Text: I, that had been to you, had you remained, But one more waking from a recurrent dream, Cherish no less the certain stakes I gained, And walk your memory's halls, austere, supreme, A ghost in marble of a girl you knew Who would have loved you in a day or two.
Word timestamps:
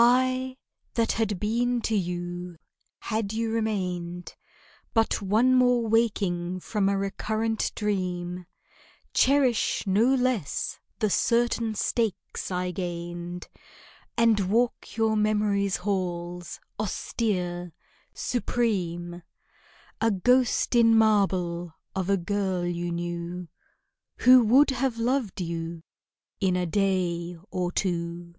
I, 0.00 0.56
that 0.94 1.12
had 1.12 1.40
been 1.40 1.80
to 1.80 1.96
you, 1.96 2.56
had 3.00 3.32
you 3.32 3.50
remained, 3.50 4.36
But 4.94 5.20
one 5.22 5.54
more 5.56 5.88
waking 5.88 6.60
from 6.60 6.88
a 6.88 6.96
recurrent 6.96 7.72
dream, 7.74 8.46
Cherish 9.12 9.84
no 9.88 10.14
less 10.14 10.78
the 11.00 11.10
certain 11.10 11.74
stakes 11.74 12.50
I 12.52 12.70
gained, 12.70 13.48
And 14.16 14.38
walk 14.50 14.96
your 14.96 15.16
memory's 15.16 15.78
halls, 15.78 16.60
austere, 16.78 17.72
supreme, 18.14 19.22
A 20.00 20.10
ghost 20.12 20.76
in 20.76 20.96
marble 20.96 21.74
of 21.96 22.08
a 22.08 22.16
girl 22.18 22.64
you 22.64 22.92
knew 22.92 23.48
Who 24.18 24.44
would 24.44 24.70
have 24.70 24.98
loved 24.98 25.40
you 25.40 25.82
in 26.40 26.54
a 26.54 26.66
day 26.66 27.36
or 27.50 27.72
two. 27.72 28.34